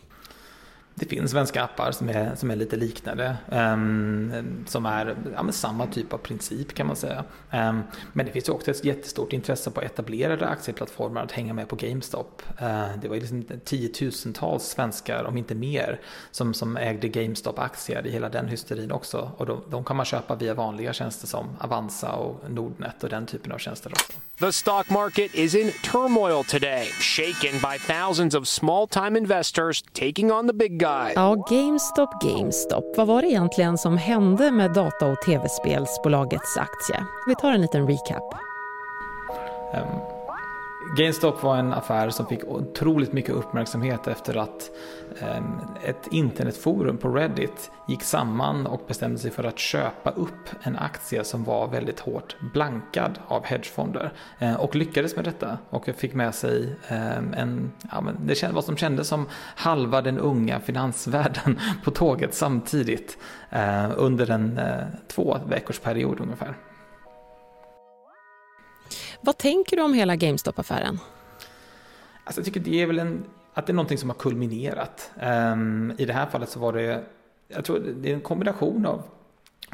Det 0.95 1.07
finns 1.07 1.31
svenska 1.31 1.63
appar 1.63 1.93
som 1.93 2.09
är, 2.09 2.35
som 2.35 2.51
är 2.51 2.57
lite 2.57 2.77
liknande. 2.77 3.37
Um, 3.49 4.65
som 4.67 4.87
är 4.87 5.17
ja, 5.35 5.53
samma 5.53 5.87
typ 5.87 6.13
av 6.13 6.19
princip 6.19 6.75
kan 6.75 6.87
man 6.87 6.97
säga. 6.97 7.25
Um, 7.53 7.83
men 8.13 8.27
det 8.27 8.33
finns 8.33 8.49
också 8.49 8.71
ett 8.71 8.85
jättestort 8.85 9.33
intresse 9.33 9.71
på 9.71 9.83
etablerade 9.83 10.49
aktieplattformar 10.49 11.23
att 11.23 11.33
hänga 11.33 11.55
med 11.55 11.69
på 11.69 11.77
GameStop. 11.77 12.43
Uh, 12.63 12.89
det 13.03 13.09
var 13.09 13.17
liksom 13.17 13.45
tiotusentals 13.65 14.65
svenskar, 14.65 15.25
om 15.25 15.37
inte 15.37 15.55
mer, 15.55 16.01
som, 16.31 16.55
som 16.55 16.77
ägde 16.77 17.09
GameStop-aktier 17.09 18.07
i 18.07 18.11
hela 18.11 18.29
den 18.29 18.49
hysterin 18.49 18.93
också. 18.93 19.31
Och 19.37 19.47
de, 19.47 19.63
de 19.71 19.85
kan 19.85 19.97
man 19.97 20.07
köpa 20.07 20.35
via 20.35 20.55
vanliga 20.55 20.93
tjänster 20.93 21.27
som 21.27 21.57
Avanza 21.61 22.13
och 22.13 22.51
Nordnet 22.51 23.05
och 23.05 23.09
den 23.11 23.27
typen 23.27 23.53
av 23.53 23.59
tjänster 23.59 23.91
också. 23.93 24.13
The 24.41 24.53
stock 24.53 24.91
market 24.91 25.35
is 25.35 25.55
in 25.55 25.73
turmoil 25.93 26.45
today, 26.45 26.87
shaken 27.01 27.61
by 27.61 27.79
thousands 27.79 28.35
of 28.35 28.49
small-time 28.49 29.19
investors 29.19 29.83
taking 29.93 30.33
on 30.33 30.47
the 30.47 30.53
big 30.53 30.84
guy. 30.85 31.13
Ja, 31.15 31.35
GameStop, 31.51 32.11
GameStop. 32.23 32.85
Vad 32.97 33.07
var 33.07 33.23
det 33.23 33.29
egentligen 33.29 33.79
som 33.79 33.97
hände 33.97 34.51
med 34.51 34.73
data 34.73 35.07
och 35.07 35.23
tv-spelsbolagets 35.27 36.57
aktie? 36.57 37.07
Vi 37.27 37.35
tar 37.35 37.53
en 37.53 37.61
liten 37.61 37.87
recap. 37.87 38.35
Um. 39.75 40.14
GameStop 40.97 41.43
var 41.43 41.57
en 41.57 41.73
affär 41.73 42.11
som 42.11 42.27
fick 42.27 42.45
otroligt 42.45 43.13
mycket 43.13 43.35
uppmärksamhet 43.35 44.07
efter 44.07 44.37
att 44.37 44.71
ehm, 45.21 45.61
ett 45.85 46.07
internetforum 46.11 46.97
på 46.97 47.09
Reddit 47.09 47.71
gick 47.89 48.03
samman 48.03 48.67
och 48.67 48.81
bestämde 48.89 49.19
sig 49.19 49.31
för 49.31 49.45
att 49.45 49.59
köpa 49.59 50.11
upp 50.11 50.49
en 50.63 50.77
aktie 50.77 51.25
som 51.25 51.45
var 51.45 51.69
väldigt 51.69 52.01
hårt 52.01 52.37
blankad 52.55 53.19
av 53.29 53.45
hedgefonder. 53.45 54.13
Eh, 54.39 54.55
och 54.55 54.77
lyckades 54.77 55.17
med 55.17 55.25
detta 55.25 55.59
och 55.71 55.89
fick 55.97 56.15
med 56.15 56.35
sig 56.35 56.77
ehm, 56.89 57.35
en, 57.37 57.73
ja, 57.93 58.01
men 58.01 58.27
det 58.27 58.43
vad 58.53 58.65
som 58.65 58.77
kändes 58.77 59.09
som 59.09 59.27
halva 59.57 60.03
den 60.03 60.19
unga 60.19 60.61
finansvärlden 60.61 61.61
på 61.85 61.91
tåget 61.91 62.35
samtidigt 62.35 63.19
eh, 63.51 63.91
under 63.97 64.31
en 64.31 64.59
eh, 64.59 64.85
två 65.09 65.39
veckors 65.49 65.79
period 65.79 66.21
ungefär. 66.21 66.55
Vad 69.25 69.39
tänker 69.39 69.77
du 69.77 69.83
om 69.83 69.95
hela 69.95 70.17
GameStop-affären? 70.17 70.99
Alltså 72.25 72.41
jag 72.41 72.45
tycker 72.45 72.61
det 72.61 72.83
är 72.83 72.87
väl 72.87 72.99
en, 72.99 73.25
att 73.55 73.67
det 73.67 73.73
är 73.73 73.75
någonting 73.75 73.99
som 73.99 74.11
har 74.11 74.17
kulminerat. 74.17 75.11
Um, 75.23 75.93
I 75.99 76.05
det 76.05 76.13
här 76.13 76.27
fallet 76.27 76.49
så 76.49 76.61
var 76.61 76.73
det, 76.73 77.05
jag 77.49 77.65
tror 77.65 77.79
det 77.79 78.11
är 78.11 78.15
en 78.15 78.21
kombination 78.21 78.87
av 78.87 79.03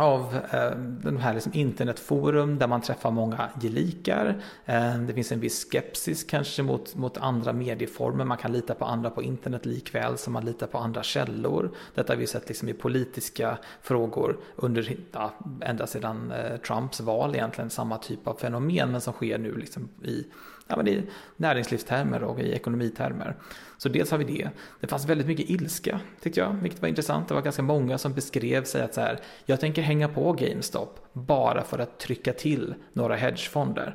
av 0.00 0.38
eh, 0.50 0.70
den 0.78 1.16
här 1.16 1.34
liksom 1.34 1.52
internetforum 1.54 2.58
där 2.58 2.66
man 2.66 2.80
träffar 2.80 3.10
många 3.10 3.50
gelikar. 3.62 4.42
Eh, 4.64 4.98
det 4.98 5.14
finns 5.14 5.32
en 5.32 5.40
viss 5.40 5.66
skepsis 5.70 6.24
kanske 6.24 6.62
mot, 6.62 6.96
mot 6.96 7.16
andra 7.16 7.52
medieformer. 7.52 8.24
Man 8.24 8.36
kan 8.36 8.52
lita 8.52 8.74
på 8.74 8.84
andra 8.84 9.10
på 9.10 9.22
internet 9.22 9.66
likväl 9.66 10.18
som 10.18 10.32
man 10.32 10.44
litar 10.44 10.66
på 10.66 10.78
andra 10.78 11.02
källor. 11.02 11.70
Detta 11.94 12.12
har 12.12 12.18
vi 12.18 12.26
sett 12.26 12.48
liksom 12.48 12.68
i 12.68 12.72
politiska 12.72 13.58
frågor 13.82 14.38
under, 14.56 14.96
ja, 15.12 15.34
ända 15.60 15.86
sedan 15.86 16.32
eh, 16.32 16.56
Trumps 16.56 17.00
val 17.00 17.34
egentligen. 17.34 17.70
Samma 17.70 17.98
typ 17.98 18.26
av 18.26 18.34
fenomen 18.34 18.90
men 18.90 19.00
som 19.00 19.12
sker 19.12 19.38
nu 19.38 19.56
liksom 19.56 19.88
i 20.04 20.24
ja, 20.70 20.76
men 20.76 20.88
i 20.88 21.02
näringslivstermer 21.36 22.22
och 22.22 22.40
i 22.40 22.52
ekonomitermer. 22.52 23.36
Så 23.78 23.88
dels 23.88 24.10
har 24.10 24.18
vi 24.18 24.24
det. 24.24 24.50
Det 24.80 24.86
fanns 24.86 25.06
väldigt 25.06 25.26
mycket 25.26 25.50
ilska 25.50 26.00
tyckte 26.20 26.40
jag, 26.40 26.52
vilket 26.62 26.82
var 26.82 26.88
intressant. 26.88 27.28
Det 27.28 27.34
var 27.34 27.42
ganska 27.42 27.62
många 27.62 27.98
som 27.98 28.12
beskrev 28.12 28.64
sig 28.64 28.82
att 28.82 28.94
så 28.94 29.00
här, 29.00 29.20
jag 29.44 29.60
tänker 29.60 29.82
hänga 29.90 30.08
på 30.08 30.32
GameStop 30.32 31.00
bara 31.12 31.62
för 31.62 31.78
att 31.78 31.98
trycka 31.98 32.32
till 32.32 32.74
några 32.92 33.16
hedgefonder. 33.16 33.94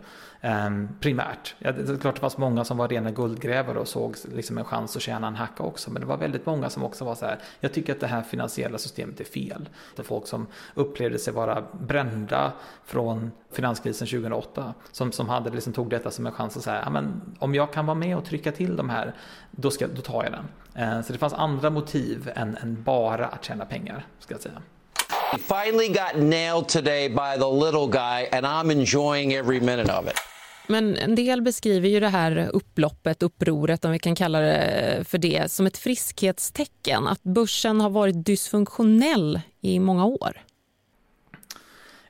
Um, 0.67 0.89
primärt. 0.99 1.55
Ja, 1.59 1.71
det 1.71 1.93
är 1.93 1.97
klart 1.97 2.15
det 2.15 2.21
fanns 2.21 2.37
många 2.37 2.63
som 2.65 2.77
var 2.77 2.87
rena 2.87 3.11
guldgrävare 3.11 3.79
och 3.79 3.87
såg 3.87 4.15
liksom 4.33 4.57
en 4.57 4.63
chans 4.63 4.95
att 4.95 5.01
tjäna 5.01 5.27
en 5.27 5.35
hacka 5.35 5.63
också. 5.63 5.91
Men 5.91 5.99
det 5.99 6.05
var 6.05 6.17
väldigt 6.17 6.45
många 6.45 6.69
som 6.69 6.83
också 6.83 7.05
var 7.05 7.15
så 7.15 7.25
här, 7.25 7.39
jag 7.59 7.73
tycker 7.73 7.93
att 7.93 7.99
det 7.99 8.07
här 8.07 8.21
finansiella 8.21 8.77
systemet 8.77 9.19
är 9.19 9.23
fel. 9.23 9.69
Det 9.95 10.01
är 10.01 10.03
folk 10.03 10.27
som 10.27 10.47
upplevde 10.73 11.19
sig 11.19 11.33
vara 11.33 11.63
brända 11.71 12.53
från 12.85 13.31
finanskrisen 13.51 14.07
2008. 14.07 14.73
Som, 14.91 15.11
som 15.11 15.29
hade 15.29 15.49
liksom 15.49 15.73
tog 15.73 15.89
detta 15.89 16.11
som 16.11 16.25
en 16.25 16.31
chans 16.31 16.57
att 16.57 16.63
säga, 16.63 16.81
ja, 16.83 16.89
men 16.89 17.21
om 17.39 17.55
jag 17.55 17.73
kan 17.73 17.85
vara 17.85 17.95
med 17.95 18.17
och 18.17 18.25
trycka 18.25 18.51
till 18.51 18.75
de 18.75 18.89
här, 18.89 19.15
då, 19.51 19.71
ska, 19.71 19.87
då 19.87 20.01
tar 20.01 20.23
jag 20.23 20.31
den. 20.31 20.47
Uh, 20.87 21.01
så 21.01 21.13
det 21.13 21.19
fanns 21.19 21.33
andra 21.33 21.69
motiv 21.69 22.31
än, 22.35 22.57
än 22.57 22.83
bara 22.83 23.27
att 23.27 23.43
tjäna 23.43 23.65
pengar, 23.65 24.05
ska 24.19 24.33
jag 24.33 24.41
säga. 24.41 24.61
He 25.31 25.37
finally 25.37 25.87
got 25.87 26.15
nailed 26.15 26.67
today 26.67 27.09
by 27.09 27.37
the 27.37 27.65
little 27.65 27.87
guy 27.87 28.27
and 28.31 28.45
I'm 28.45 28.71
enjoying 28.71 29.33
every 29.33 29.59
minute 29.59 29.91
of 29.99 30.07
it. 30.07 30.13
Men 30.67 30.97
en 30.97 31.15
del 31.15 31.41
beskriver 31.41 31.89
ju 31.89 31.99
det 31.99 32.09
här 32.09 32.49
upploppet, 32.53 33.23
upproret 33.23 33.85
om 33.85 33.91
vi 33.91 33.99
kan 33.99 34.15
kalla 34.15 34.39
det 34.39 35.03
för 35.07 35.17
det, 35.17 35.51
som 35.51 35.65
ett 35.65 35.77
friskhetstecken. 35.77 37.07
Att 37.07 37.23
börsen 37.23 37.81
har 37.81 37.89
varit 37.89 38.25
dysfunktionell 38.25 39.41
i 39.61 39.79
många 39.79 40.05
år. 40.05 40.44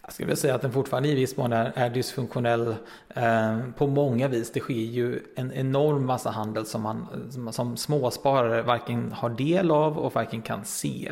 Jag 0.05 0.13
skulle 0.13 0.25
vilja 0.25 0.35
säga 0.35 0.55
att 0.55 0.61
den 0.61 0.71
fortfarande 0.71 1.09
i 1.09 1.15
viss 1.15 1.37
mån 1.37 1.53
är, 1.53 1.71
är 1.75 1.89
dysfunktionell 1.89 2.75
eh, 3.09 3.59
på 3.77 3.87
många 3.87 4.27
vis. 4.27 4.51
Det 4.51 4.59
sker 4.59 4.73
ju 4.73 5.23
en 5.35 5.53
enorm 5.53 6.05
massa 6.05 6.29
handel 6.29 6.65
som 6.65 6.81
man 6.81 7.07
som, 7.31 7.53
som 7.53 7.77
småsparare 7.77 8.61
varken 8.61 9.11
har 9.11 9.29
del 9.29 9.71
av 9.71 9.97
och 9.97 10.15
varken 10.15 10.41
kan 10.41 10.65
se. 10.65 11.11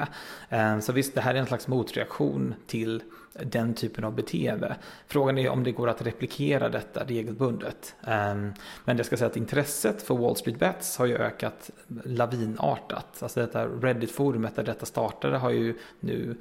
Eh, 0.49 0.79
så 0.79 0.91
visst, 0.91 1.15
det 1.15 1.21
här 1.21 1.35
är 1.35 1.39
en 1.39 1.45
slags 1.45 1.67
motreaktion 1.67 2.55
till 2.67 3.03
den 3.33 3.73
typen 3.73 4.03
av 4.03 4.15
beteende. 4.15 4.75
Frågan 5.07 5.37
är 5.37 5.49
om 5.49 5.63
det 5.63 5.71
går 5.71 5.89
att 5.89 6.01
replikera 6.01 6.69
detta 6.69 7.03
regelbundet. 7.03 7.95
Eh, 8.07 8.35
men 8.85 8.97
jag 8.97 9.05
ska 9.05 9.17
säga 9.17 9.29
att 9.29 9.37
intresset 9.37 10.01
för 10.01 10.15
Wall 10.15 10.35
Street 10.35 10.59
Bets 10.59 10.97
har 10.97 11.05
ju 11.05 11.17
ökat 11.17 11.69
lavinartat. 12.05 13.23
Alltså 13.23 13.39
detta 13.39 13.65
Reddit-forumet 13.65 14.55
där 14.55 14.63
detta 14.63 14.85
startade 14.85 15.37
har 15.37 15.49
ju 15.49 15.77
nu 15.99 16.35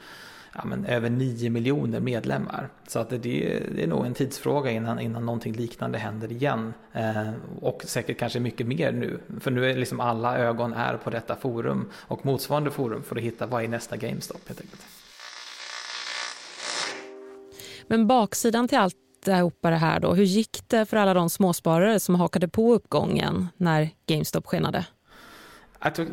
ja, 0.54 0.64
men 0.64 0.84
över 0.84 1.10
9 1.10 1.50
miljoner 1.50 2.00
medlemmar. 2.00 2.68
Så 2.86 2.98
att 2.98 3.10
det, 3.10 3.18
det 3.18 3.82
är 3.82 3.86
nog 3.86 4.06
en 4.06 4.14
tidsfråga 4.14 4.70
innan, 4.70 5.00
innan 5.00 5.26
någonting 5.26 5.52
liknande 5.52 5.98
händer 5.98 6.32
igen. 6.32 6.74
Eh, 6.92 7.30
och 7.60 7.82
säkert 7.86 8.18
kanske 8.18 8.40
mycket 8.40 8.66
mer 8.66 8.92
nu. 8.92 9.18
För 9.40 9.50
nu 9.50 9.70
är 9.70 9.76
liksom 9.76 10.00
alla 10.00 10.38
ögon 10.38 10.72
är 10.72 10.96
på 10.96 11.10
detta 11.10 11.36
forum 11.36 11.90
och 11.94 12.26
motsvarande 12.26 12.70
forum 12.70 13.02
för 13.02 13.16
att 13.16 13.22
hitta 13.22 13.46
vad 13.46 13.64
är 13.64 13.68
nästa 13.68 13.96
GameStop 13.96 14.48
helt 14.48 14.60
enkelt. 14.60 14.82
Men 17.86 18.06
baksidan 18.06 18.68
till 18.68 18.78
allt 18.78 18.96
det 19.24 19.76
här 19.76 20.00
då, 20.00 20.14
hur 20.14 20.24
gick 20.24 20.68
det 20.68 20.86
för 20.86 20.96
alla 20.96 21.14
de 21.14 21.30
småsparare 21.30 22.00
som 22.00 22.14
hakade 22.14 22.48
på 22.48 22.74
uppgången 22.74 23.48
när 23.56 23.88
GameStop 24.06 24.46
skenade? 24.46 24.86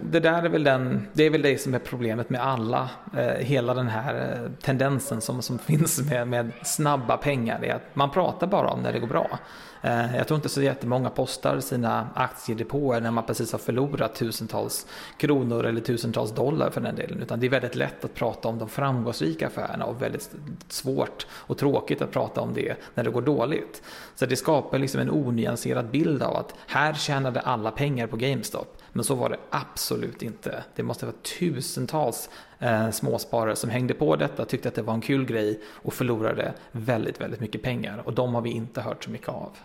Det 0.02 0.20
där 0.20 0.44
är 0.44 0.50
väl, 0.50 0.64
den, 0.64 1.08
det 1.14 1.24
är 1.24 1.30
väl 1.30 1.42
det 1.42 1.62
som 1.62 1.74
är 1.74 1.80
problemet 1.80 2.30
med 2.30 2.42
alla, 2.42 2.90
eh, 3.18 3.26
hela 3.26 3.74
den 3.74 3.88
här 3.88 4.16
eh, 4.16 4.52
tendensen 4.62 5.22
som, 5.22 5.42
som 5.42 5.60
finns 5.70 6.10
med, 6.10 6.28
med 6.28 6.52
snabba 6.64 7.18
pengar. 7.18 7.60
Det 7.62 7.70
är 7.70 7.76
att 7.76 7.96
man 7.96 8.12
pratar 8.12 8.48
bara 8.48 8.70
om 8.70 8.82
när 8.82 8.94
det 8.94 9.00
går 9.00 9.08
bra. 9.08 9.40
Eh, 9.82 10.16
jag 10.16 10.28
tror 10.28 10.36
inte 10.36 10.50
så 10.50 10.62
jättemånga 10.62 11.10
postar 11.10 11.60
sina 11.60 12.08
aktiedepåer 12.14 13.02
när 13.02 13.12
man 13.12 13.26
precis 13.26 13.52
har 13.52 13.60
förlorat 13.60 14.16
tusentals 14.16 14.88
kronor 15.18 15.66
eller 15.66 15.82
tusentals 15.82 16.32
dollar 16.32 16.70
för 16.70 16.82
den 16.82 16.96
delen. 16.96 17.22
Utan 17.22 17.40
det 17.40 17.46
är 17.46 17.50
väldigt 17.50 17.76
lätt 17.76 18.06
att 18.06 18.14
prata 18.14 18.48
om 18.48 18.58
de 18.58 18.70
framgångsrika 18.70 19.48
affärerna 19.48 19.86
och 19.86 20.02
väldigt 20.02 20.36
svårt 20.68 21.28
och 21.32 21.58
tråkigt 21.58 22.02
att 22.02 22.12
prata 22.12 22.42
om 22.42 22.54
det 22.54 22.76
när 22.96 23.04
det 23.04 23.12
går 23.12 23.22
dåligt. 23.22 23.82
Så 24.16 24.26
det 24.26 24.36
skapar 24.36 24.80
liksom 24.80 25.02
en 25.02 25.12
onyanserad 25.12 25.90
bild 25.90 26.24
av 26.24 26.36
att 26.36 26.56
här 26.68 26.94
tjänade 26.94 27.40
alla 27.40 27.72
pengar 27.72 28.08
på 28.08 28.18
GameStop. 28.18 28.79
Men 28.94 29.04
så 29.04 29.16
var 29.16 29.30
det 29.30 29.38
absolut 29.50 30.22
inte. 30.22 30.64
Det 30.76 30.84
måste 30.84 31.06
vara 31.06 31.16
tusentals 31.40 32.30
eh, 32.60 32.90
småsparare 32.90 33.56
som 33.56 33.70
hängde 33.70 33.94
på 33.94 34.16
detta, 34.16 34.46
tyckte 34.46 34.70
att 34.70 34.76
det 34.76 34.82
var 34.82 34.94
en 34.94 35.02
kul 35.02 35.26
grej 35.26 35.60
och 35.66 35.94
förlorade 35.94 36.54
väldigt, 36.72 37.22
väldigt 37.22 37.40
mycket 37.40 37.62
pengar. 37.62 38.02
Och 38.06 38.14
de 38.14 38.36
har 38.36 38.42
vi 38.42 38.50
inte 38.50 38.82
hört 38.82 39.04
så 39.04 39.10
mycket 39.10 39.30
av. 39.30 39.58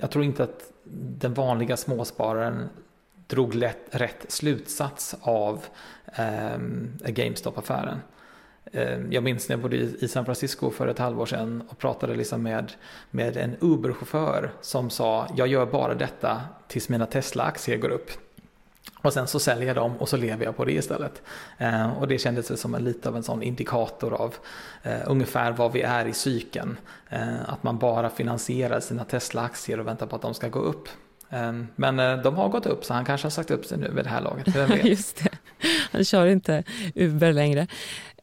Jag 0.00 0.10
tror 0.10 0.24
inte 0.24 0.44
att 0.44 0.72
den 1.20 1.34
vanliga 1.34 1.76
småspararen 1.76 2.68
drog 3.26 3.54
lätt, 3.54 3.86
rätt 3.90 4.24
slutsats 4.28 5.16
av 5.20 5.64
eh, 6.12 6.58
GameStop-affären. 7.04 7.98
Eh, 8.72 8.98
jag 9.10 9.22
minns 9.22 9.48
när 9.48 9.56
jag 9.56 9.62
bodde 9.62 9.76
i 9.76 10.08
San 10.08 10.24
Francisco 10.24 10.70
för 10.70 10.88
ett 10.88 10.98
halvår 10.98 11.26
sedan 11.26 11.62
och 11.68 11.78
pratade 11.78 12.16
liksom 12.16 12.42
med, 12.42 12.72
med 13.10 13.36
en 13.36 13.56
Uber-chaufför 13.60 14.50
som 14.60 14.90
sa 14.90 15.26
jag 15.36 15.48
gör 15.48 15.66
bara 15.66 15.94
detta 15.94 16.40
tills 16.68 16.88
mina 16.88 17.06
Tesla-aktier 17.06 17.76
går 17.76 17.90
upp. 17.90 18.10
Och 19.02 19.12
sen 19.12 19.26
så 19.26 19.38
säljer 19.38 19.66
jag 19.66 19.76
dem 19.76 19.96
och 19.96 20.08
så 20.08 20.16
lever 20.16 20.44
jag 20.44 20.56
på 20.56 20.64
det 20.64 20.72
istället. 20.72 21.22
Eh, 21.58 21.98
och 21.98 22.08
det 22.08 22.18
kändes 22.18 22.60
som 22.60 22.74
en, 22.74 22.84
lite 22.84 23.08
av 23.08 23.16
en 23.16 23.22
sån 23.22 23.42
indikator 23.42 24.14
av 24.14 24.34
eh, 24.82 25.00
ungefär 25.06 25.52
var 25.52 25.70
vi 25.70 25.82
är 25.82 26.06
i 26.06 26.12
cykeln. 26.12 26.76
Eh, 27.08 27.50
att 27.50 27.62
man 27.62 27.78
bara 27.78 28.10
finansierar 28.10 28.80
sina 28.80 29.04
Tesla-aktier 29.04 29.80
och 29.80 29.86
väntar 29.86 30.06
på 30.06 30.16
att 30.16 30.22
de 30.22 30.34
ska 30.34 30.48
gå 30.48 30.58
upp. 30.58 30.88
Eh, 31.30 31.52
men 31.76 31.98
eh, 31.98 32.16
de 32.16 32.34
har 32.34 32.48
gått 32.48 32.66
upp 32.66 32.84
så 32.84 32.94
han 32.94 33.04
kanske 33.04 33.24
har 33.24 33.30
sagt 33.30 33.50
upp 33.50 33.64
sig 33.64 33.78
nu 33.78 33.90
vid 33.94 34.04
det 34.04 34.10
här 34.10 34.20
laget. 34.20 34.84
Just 34.84 35.24
det. 35.24 35.30
Han 35.92 36.04
kör 36.04 36.26
inte 36.26 36.64
Uber 36.94 37.32
längre. 37.32 37.66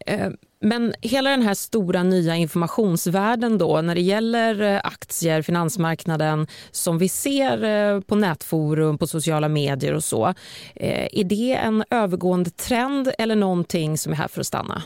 Eh, 0.05 0.29
men 0.59 0.93
hela 1.01 1.29
den 1.29 1.41
här 1.41 1.53
stora 1.53 2.03
nya 2.03 2.35
informationsvärlden 2.35 3.57
då 3.57 3.81
när 3.81 3.95
det 3.95 4.01
gäller 4.01 4.61
eh, 4.61 4.81
aktier, 4.83 5.41
finansmarknaden 5.41 6.47
som 6.71 6.97
vi 6.97 7.09
ser 7.09 7.63
eh, 7.63 8.01
på 8.01 8.15
nätforum, 8.15 8.97
på 8.97 9.07
sociala 9.07 9.49
medier 9.49 9.93
och 9.93 10.03
så. 10.03 10.33
Är 10.75 11.23
det 11.23 11.53
en 11.53 11.83
övergående 11.89 12.49
trend 12.49 13.11
eller 13.17 13.35
någonting 13.35 13.97
som 13.97 14.11
är 14.11 14.17
här 14.17 14.27
för 14.27 14.39
att 14.39 14.47
stanna? 14.47 14.83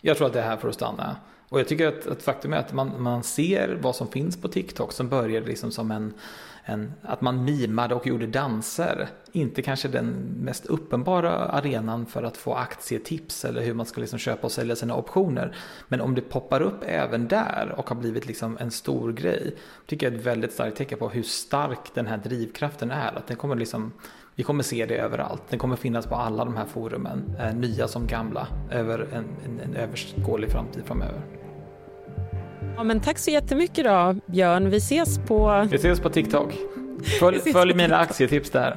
Jag 0.00 0.16
tror 0.16 0.26
att 0.26 0.32
det 0.32 0.40
är 0.40 0.44
här 0.44 0.56
för 0.56 0.68
att 0.68 0.74
stanna. 0.74 1.16
Och 1.52 1.60
jag 1.60 1.68
tycker 1.68 1.88
att, 1.88 2.06
att 2.06 2.22
faktum 2.22 2.52
är 2.52 2.56
att 2.56 2.72
man, 2.72 3.02
man 3.02 3.22
ser 3.22 3.78
vad 3.82 3.96
som 3.96 4.08
finns 4.08 4.40
på 4.40 4.48
TikTok 4.48 4.92
som 4.92 5.08
började 5.08 5.46
liksom 5.46 5.70
som 5.70 5.90
en 5.90 6.14
en, 6.64 6.92
att 7.02 7.20
man 7.20 7.44
mimade 7.44 7.94
och 7.94 8.06
gjorde 8.06 8.26
danser. 8.26 9.08
Inte 9.32 9.62
kanske 9.62 9.88
den 9.88 10.06
mest 10.40 10.66
uppenbara 10.66 11.32
arenan 11.32 12.06
för 12.06 12.22
att 12.22 12.36
få 12.36 12.54
aktietips 12.54 13.44
eller 13.44 13.62
hur 13.62 13.74
man 13.74 13.86
ska 13.86 14.00
liksom 14.00 14.18
köpa 14.18 14.42
och 14.42 14.52
sälja 14.52 14.76
sina 14.76 14.96
optioner. 14.96 15.56
Men 15.88 16.00
om 16.00 16.14
det 16.14 16.20
poppar 16.20 16.62
upp 16.62 16.84
även 16.86 17.28
där 17.28 17.74
och 17.76 17.88
har 17.88 17.96
blivit 17.96 18.26
liksom 18.26 18.58
en 18.60 18.70
stor 18.70 19.12
grej, 19.12 19.56
tycker 19.86 20.06
jag 20.06 20.14
är 20.14 20.18
ett 20.18 20.26
väldigt 20.26 20.52
starkt 20.52 20.76
tecken 20.76 20.98
på 20.98 21.08
hur 21.08 21.22
stark 21.22 21.94
den 21.94 22.06
här 22.06 22.16
drivkraften 22.16 22.90
är. 22.90 23.18
Att 23.18 23.26
den 23.26 23.36
kommer 23.36 23.56
liksom 23.56 23.92
vi 24.34 24.42
kommer 24.42 24.62
se 24.62 24.86
det 24.86 24.96
överallt. 24.96 25.42
Den 25.48 25.58
kommer 25.58 25.76
finnas 25.76 26.06
på 26.06 26.14
alla 26.14 26.44
de 26.44 26.56
här 26.56 26.64
forumen, 26.64 27.36
eh, 27.40 27.54
nya 27.54 27.88
som 27.88 28.06
gamla, 28.06 28.46
över 28.70 29.08
en, 29.12 29.24
en, 29.44 29.60
en 29.60 29.76
överskådlig 29.76 30.50
framtid 30.50 30.84
framöver. 30.84 31.41
Ja, 32.76 32.82
men 32.82 33.00
tack 33.00 33.18
så 33.18 33.30
jättemycket 33.30 33.84
då, 33.84 34.16
Björn. 34.26 34.70
Vi 34.70 34.76
ses 34.76 35.18
på... 35.18 35.66
Vi 35.70 35.76
ses 35.76 36.00
på 36.00 36.10
TikTok. 36.10 36.54
Följ, 37.20 37.38
följ 37.52 37.74
mina 37.74 37.96
aktietips 37.96 38.50
där. 38.50 38.76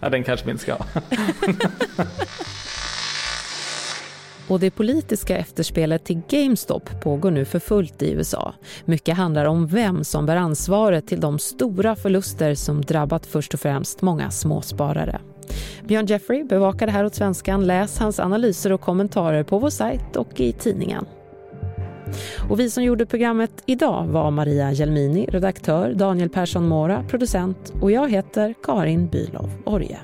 ja, 0.00 0.08
den 0.08 0.24
kanske 0.24 0.46
vi 0.46 0.52
inte 0.52 0.62
ska 0.62 0.76
Och 4.48 4.60
det 4.60 4.70
politiska 4.70 5.36
efterspelet 5.36 6.04
till 6.04 6.22
GameStop 6.28 7.00
pågår 7.00 7.30
nu 7.30 7.44
för 7.44 7.58
fullt 7.58 8.02
i 8.02 8.12
USA. 8.12 8.54
Mycket 8.84 9.16
handlar 9.16 9.44
om 9.44 9.66
vem 9.66 10.04
som 10.04 10.26
bär 10.26 10.36
ansvaret 10.36 11.06
till 11.06 11.20
de 11.20 11.38
stora 11.38 11.96
förluster 11.96 12.54
som 12.54 12.82
drabbat 12.82 13.26
först 13.26 13.54
och 13.54 13.60
främst 13.60 14.02
många 14.02 14.30
småsparare. 14.30 15.20
Björn 15.84 16.06
Jeffrey 16.06 16.44
bevakar 16.44 16.86
det 16.86 16.92
här 16.92 17.04
åt 17.04 17.14
svenskan. 17.14 17.66
Läs 17.66 17.98
hans 17.98 18.20
analyser 18.20 18.72
och 18.72 18.80
kommentarer 18.80 19.42
på 19.42 19.58
vår 19.58 19.70
sajt 19.70 20.16
och 20.16 20.40
i 20.40 20.52
tidningen. 20.52 21.06
Och 22.48 22.60
vi 22.60 22.70
som 22.70 22.84
gjorde 22.84 23.06
programmet 23.06 23.62
idag 23.66 24.06
var 24.06 24.30
Maria 24.30 24.72
Gelmini, 24.72 25.26
redaktör, 25.26 25.92
Daniel 25.94 26.28
Persson 26.28 26.68
Mora, 26.68 27.04
producent 27.08 27.72
och 27.80 27.90
jag 27.90 28.10
heter 28.10 28.54
Karin 28.62 29.08
Bylov 29.08 29.50
Orje. 29.64 29.98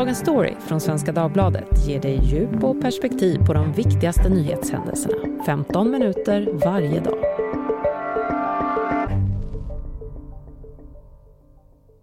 Dagens 0.00 0.18
story 0.18 0.54
från 0.66 0.80
Svenska 0.80 1.12
Dagbladet 1.12 1.86
ger 1.88 2.00
dig 2.00 2.20
djup 2.22 2.64
och 2.64 2.80
perspektiv 2.80 3.38
på 3.46 3.52
de 3.52 3.72
viktigaste 3.72 4.28
nyhetshändelserna. 4.28 5.44
15 5.46 5.90
minuter 5.90 6.48
varje 6.64 7.00
dag. 7.00 7.29